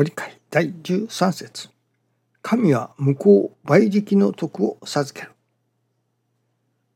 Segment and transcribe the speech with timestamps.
[0.00, 1.68] ご理解第13節
[2.40, 5.32] 神は向こう倍力の徳を授ける。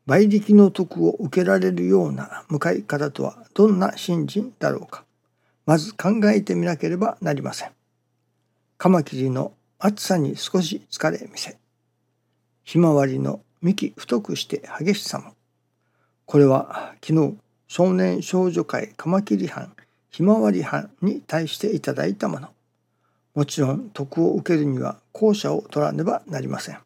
[0.07, 5.05] 倍力の徳を受けられるような向かい方とはどんな信心だろうか。
[5.67, 7.73] まず考えてみなければなりません。
[8.79, 11.59] カマキリの暑さに少し疲れ見せ、
[12.62, 15.34] ひまわりの幹太くして激しさも。
[16.25, 17.36] これは昨日
[17.68, 19.75] 少年少女会カマキリ班
[20.11, 22.54] ひまわり班に対していただいたもの。
[23.34, 26.79] もちろん徳を受けるには後者を取らねばなりません。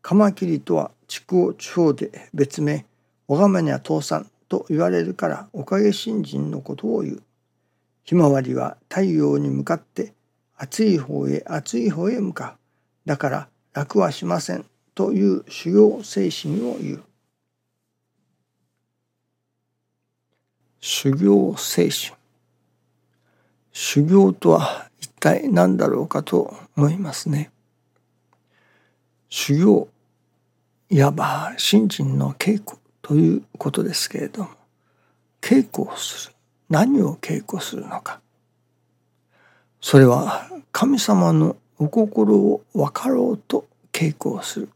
[0.00, 2.86] カマキリとは筑後地方で別名
[3.26, 7.22] 小釜には倒産と言われるからおかげ新人のことを言う。
[8.04, 10.14] ひまわりは太陽に向かって
[10.56, 12.56] 暑い方へ暑い方へ向か
[13.04, 13.08] う。
[13.08, 17.02] だから楽はしませんという修行精神を言う。
[20.80, 22.16] 修行精神。
[23.72, 24.90] 修行とは
[25.22, 27.52] 体何だろうかと思いますね。
[29.28, 29.88] 修行、
[30.90, 34.50] いわば信心の稽古ということですけれども、
[35.40, 36.34] 稽古をする。
[36.68, 38.20] 何を稽古するのか。
[39.80, 44.68] それは神様のお心を分かろうと稽古をする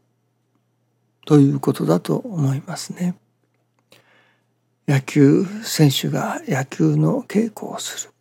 [1.25, 3.15] ということだと思いますね。
[4.87, 8.13] 野球選手が野球の稽古をする。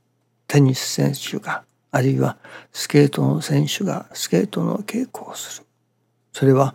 [0.48, 2.36] テニス選手があるいは
[2.72, 5.66] スケートの選手がスケートの稽古をする。
[6.32, 6.74] それは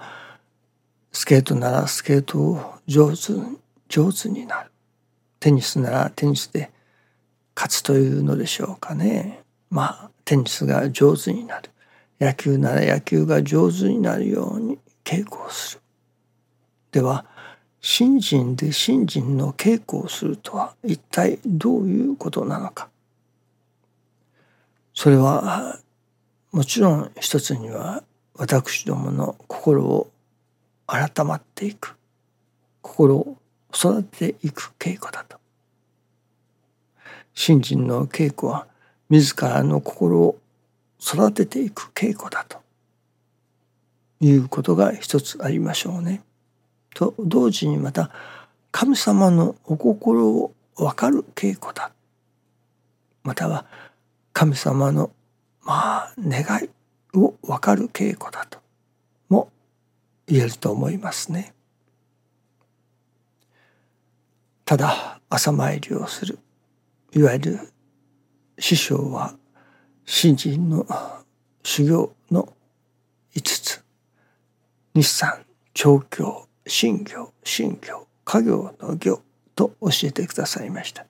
[1.12, 3.34] スケートならスケートを上手
[3.90, 4.72] 上手になる。
[5.40, 6.72] テニスならテニスで
[7.56, 9.42] 勝つというのでしょうかね。
[9.70, 11.70] まあテニスが上手になる。
[12.20, 15.82] 野球なら野球が上手になるように稽古をする。
[16.92, 17.26] では
[17.82, 22.91] 信心で信心の稽古をするとは一体どういうことなのか。
[24.94, 25.80] それは
[26.52, 28.04] もちろん一つには
[28.36, 30.12] 私どもの心を
[30.86, 31.96] 改まっていく
[32.82, 33.38] 心を
[33.74, 35.38] 育てていく稽古だと。
[37.34, 38.68] 信心の稽古は
[39.10, 40.38] 自らの心を
[41.00, 42.62] 育てていく稽古だと
[44.20, 46.22] いうことが一つありましょうね。
[46.94, 48.12] と同時にまた
[48.72, 51.92] 神様のお心を分かる稽古だ。
[53.24, 53.66] または
[54.34, 55.12] 神様の
[55.64, 56.70] まあ願い
[57.18, 58.60] を分かる稽古だと
[59.30, 59.52] も
[60.28, 61.54] 言えると思いますね。
[64.66, 66.40] ただ朝参りをする。
[67.14, 67.60] いわゆる
[68.58, 69.36] 師匠は
[70.06, 70.86] 新人の
[71.64, 72.54] 修行の
[73.36, 73.84] 5つ。
[74.94, 79.22] 日産調教新行新行家業の行
[79.56, 81.06] と教えてくださいました。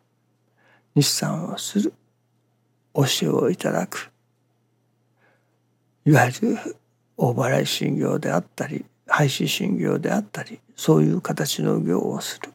[0.95, 1.93] 日産をする
[2.93, 4.11] 教えをいただく。
[6.05, 6.77] いわゆる
[7.17, 12.51] 大払い信行であったり廃止信行であったりそういう形の行をする。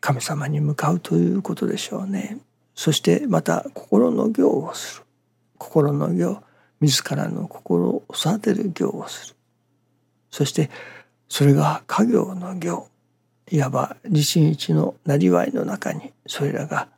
[0.00, 2.38] 神様に向かうということでしょうね。
[2.74, 5.04] そしてまた心の行をする。
[5.58, 6.42] 心の行
[6.80, 9.36] 自らの心を育てる行をする。
[10.30, 10.70] そして
[11.28, 12.88] それが家業の行
[13.50, 16.88] いわば日日のなりわいの中にそれらが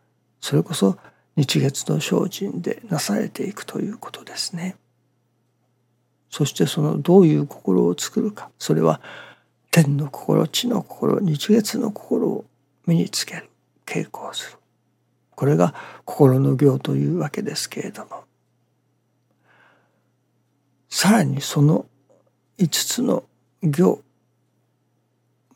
[0.42, 0.98] それこそ
[1.36, 4.76] 日月の精進でなされていくということですね。
[6.28, 8.50] そしてそのどういう心を作るか。
[8.58, 9.00] それは
[9.70, 12.44] 天の心地の心日月の心を
[12.86, 13.48] 身につける
[13.86, 14.58] 稽古をする。
[15.30, 18.24] これが心の行というわけですけれども。
[20.88, 21.86] さらにその
[22.58, 23.22] 5つの
[23.62, 24.02] 行。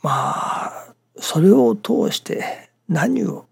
[0.01, 3.47] まあそれを通して何を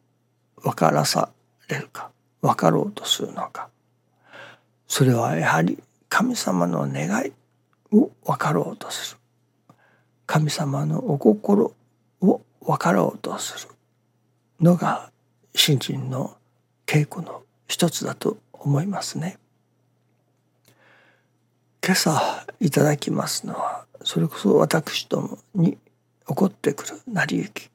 [0.65, 1.29] 分からさ
[1.69, 2.11] れるか
[2.41, 3.69] 分かろうとするのか。
[4.89, 7.33] それはやはり神様の願い
[7.95, 9.21] を分かろうとする。
[10.27, 11.75] 神様のお心
[12.23, 13.75] を分かろうとする。
[14.61, 15.11] のが
[15.55, 16.37] 信心の
[16.87, 19.39] 稽古の一つだと思いますね。
[21.85, 25.73] 今朝いただきますのはそれこそ私どもに
[26.27, 27.71] 起こってくる成り行き。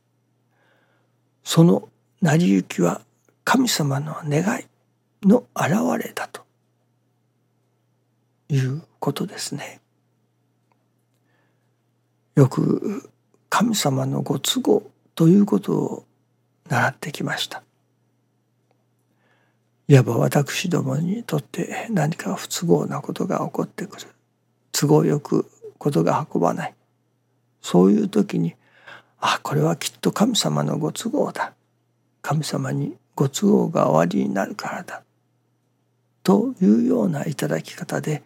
[1.44, 1.89] その
[2.21, 3.01] 成り行きは
[3.44, 4.66] 神様の願い
[5.27, 6.42] の現れだと
[8.50, 9.80] いうことですね。
[12.36, 13.10] よく
[13.50, 14.83] 神様のご都合
[15.16, 16.06] ということを
[16.69, 17.63] 習ってきました。
[19.88, 24.07] いわば私どもにとって何か不都合なことが起こってくる
[24.71, 25.50] 都合よく
[25.80, 26.75] ことが運ばない
[27.60, 28.54] そういう時に
[29.19, 31.54] あこれはきっと神様のご都合だ
[32.21, 35.04] 神様にご都合がおありになるからだ
[36.24, 38.24] というような頂き方で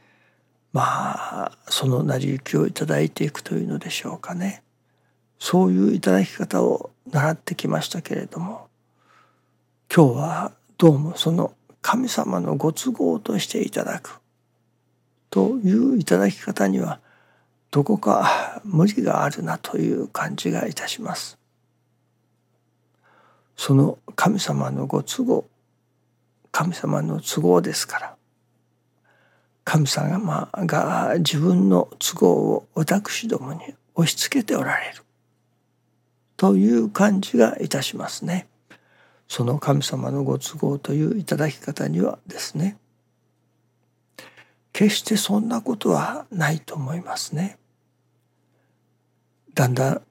[0.72, 4.64] まあその成り行きをいただいていくというのでしょうかね。
[5.40, 8.68] そういう頂き方を習ってきましたけれども
[9.94, 14.22] 今日はどうもその神様のご都合としていただく
[15.30, 17.00] という頂き方には
[17.72, 21.38] どこか無理があるなという感じがいたします。
[23.56, 25.46] その神様のご都合
[26.52, 28.16] 神様の都合ですから
[29.64, 33.62] 神様が自分の都合を私どもに
[33.96, 35.04] 押し付けておられる
[36.36, 38.48] という感じがいたしますね。
[39.30, 42.78] その神様のご都合という頂き方にはですね
[44.74, 47.58] 決してそんなことはないと思いますね。
[49.54, 50.02] だんだん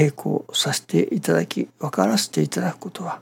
[0.00, 3.20] 稽古させていただき分からせていただくことは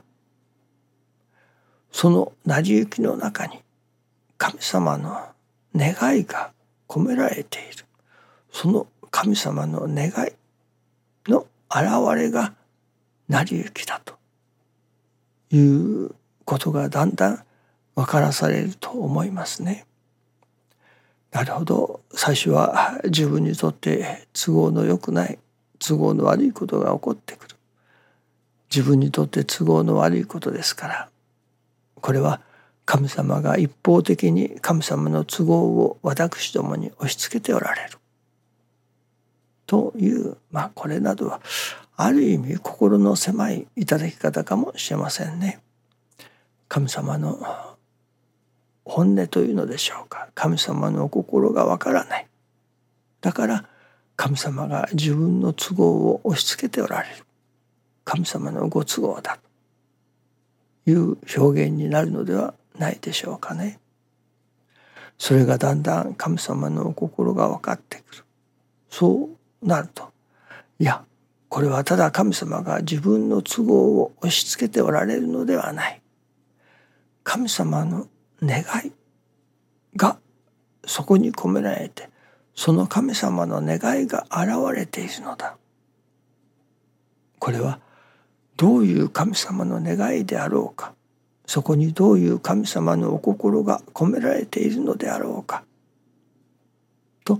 [1.91, 3.59] その成り行きの中に
[4.37, 5.19] 神様の
[5.75, 6.53] 願いが
[6.87, 7.83] 込められている
[8.53, 12.53] その神様の願いの現れが
[13.27, 14.15] 成り行きだと
[15.51, 15.59] い
[16.05, 16.15] う
[16.45, 17.43] ことがだんだん
[17.95, 19.85] 分からされると思いますね。
[21.31, 25.37] なるほど最初は自分にとって都合の良くない
[25.79, 27.55] 都合の悪いことが起こってくる。
[28.69, 31.09] 自分にとって都合の悪いことですから。
[32.01, 32.41] これは
[32.85, 37.97] 神様が一方的に神様の都合を私どもに押し付けておられる。
[39.65, 41.41] というまあこれなどは
[41.95, 45.59] ある意味心の狭い頂き方かもしれませんね。
[46.67, 47.37] 神様の
[48.85, 50.29] 本音というのでしょうか。
[50.33, 52.27] 神様のお心がわからない。
[53.21, 53.65] だから
[54.19, 57.23] 神様が自分の都合を押し付けておられる。
[58.03, 59.39] 神様のご都合だ
[60.85, 60.91] と。
[60.91, 63.79] いう表現になるのではないでしょうかね。
[65.17, 68.23] それがだんだん神様の心が分かってくる。
[68.89, 69.29] そ
[69.61, 70.11] うなると
[70.79, 71.05] いや
[71.47, 76.01] これはただ神様が自分の都合を押し付けておられるのではない。
[77.23, 78.07] 神様の
[78.43, 78.91] 願い
[79.95, 80.19] が
[80.85, 82.09] そこに込められて
[82.59, 85.55] その神様の願いが現れているのだ。
[87.39, 87.79] これは
[88.57, 90.93] どういう神様の願いであろうか。
[91.45, 95.63] そこにどういう神様のお心が込められているのであろうか。
[97.23, 97.39] と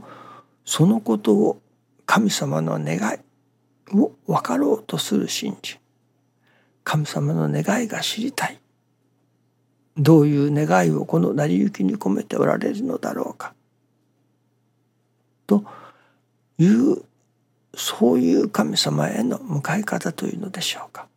[0.63, 1.59] そのことを
[2.05, 5.79] 神様の願いを分かろうとする信心
[6.85, 8.57] 神様の願いが知りたい。
[9.97, 13.53] どういう願いをこの成り行きに込めておられるのだろうか。
[15.49, 15.63] と
[16.59, 17.03] いう
[17.75, 21.07] そういう神様への向かい方というのでしょうか。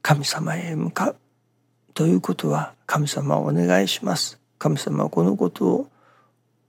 [0.00, 1.16] 神様へ向かう
[1.92, 4.40] ということは神様をお願いします。
[4.58, 5.90] 神様このことを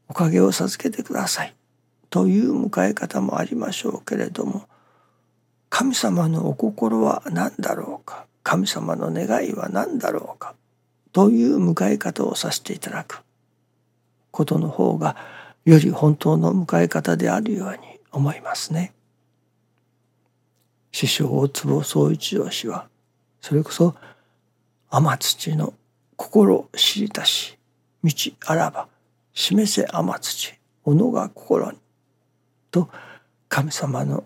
[0.09, 1.55] おかげを授けてください
[2.09, 4.67] という迎え方もありましょうけれども
[5.69, 10.53] 神様のお心は何だろうか神様の願いは何だろうか
[11.13, 13.23] という迎え方をさせていただく
[14.31, 15.15] ことの方が
[15.65, 17.77] より本当の迎え方であるように
[18.11, 18.93] 思いますね。
[20.91, 22.87] 師匠大坪宗一郎氏は
[23.39, 23.95] それこそ
[24.89, 25.73] 天土の
[26.17, 27.57] 心知りたし
[28.03, 28.11] 道
[28.45, 28.87] あらば
[29.33, 31.77] 示せ天土己が心に
[32.71, 32.89] と
[33.47, 34.25] 神様の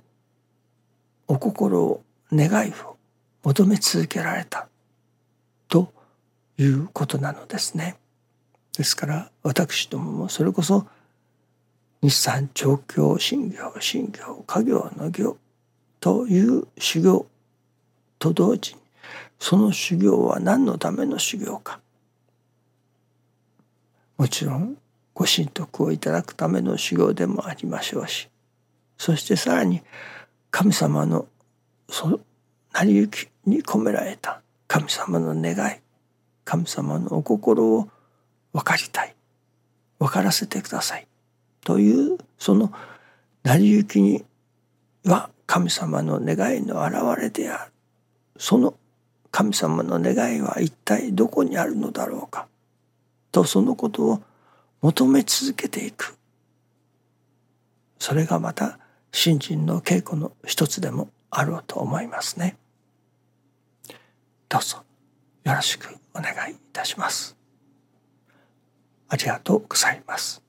[1.28, 2.98] お心を願いを
[3.44, 4.68] 求め続けられた
[5.68, 5.92] と
[6.58, 7.98] いうことなのですね。
[8.78, 10.88] ですから私どももそれこそ
[12.06, 15.38] 日産調教新業新業家業の業
[16.00, 17.26] という修行
[18.20, 18.82] と同時に
[19.40, 21.80] その修行は何のための修行か。
[24.18, 24.78] もちろん
[25.16, 28.30] ご神徳をいただくための修行でもありましょうし
[29.00, 29.82] そしてさらに
[30.52, 31.26] 神様の
[31.90, 32.20] そ
[32.72, 35.80] 成り行きに込められた神様の願い
[36.44, 37.90] 神様のお心を
[38.54, 39.16] 分かりたい。
[39.98, 41.08] 分からせてください。
[41.66, 42.72] というその
[43.44, 44.24] 成り行きに
[45.04, 47.72] は神様の願いの表れである
[48.38, 48.76] その
[49.32, 52.48] 神様の願いは一体どこにあるのだろうか
[53.32, 54.24] とそのことを
[54.82, 56.16] 求め続けていく
[58.00, 58.78] それがまた
[59.12, 62.58] 信心の稽古の一つでもあろうと思いますね。
[64.48, 64.84] どうぞ
[65.44, 67.36] よろしくお願いいたします。
[69.10, 70.45] ありがとうございます。